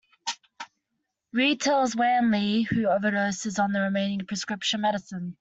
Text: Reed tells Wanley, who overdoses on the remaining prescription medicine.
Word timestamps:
Reed 1.31 1.61
tells 1.61 1.95
Wanley, 1.95 2.63
who 2.63 2.87
overdoses 2.87 3.59
on 3.63 3.71
the 3.71 3.81
remaining 3.81 4.25
prescription 4.25 4.81
medicine. 4.81 5.37